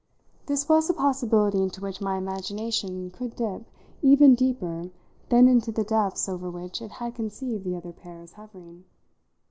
This 0.47 0.67
was 0.67 0.89
a 0.89 0.95
possibility 0.95 1.61
into 1.61 1.79
which 1.79 2.01
my 2.01 2.17
imagination 2.17 3.11
could 3.11 3.35
dip 3.35 3.67
even 4.01 4.33
deeper 4.33 4.89
than 5.29 5.47
into 5.47 5.71
the 5.71 5.83
depths 5.83 6.27
over 6.27 6.49
which 6.49 6.81
it 6.81 6.93
had 6.93 7.13
conceived 7.13 7.63
the 7.65 7.75
other 7.75 7.93
pair 7.93 8.19
as 8.19 8.33
hovering. 8.33 8.85